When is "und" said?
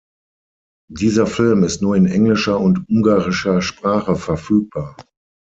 2.59-2.89